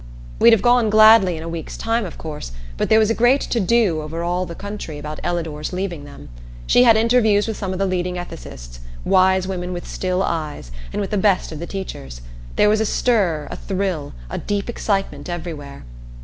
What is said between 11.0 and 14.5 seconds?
with the best of the teachers. There was a stir, a thrill, a